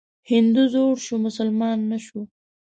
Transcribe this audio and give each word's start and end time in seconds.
هندو 0.31 0.63
زوړ 0.73 0.93
شو 1.05 1.15
مسلمان 1.25 1.77
نه 1.91 1.99
شو. 2.05 2.21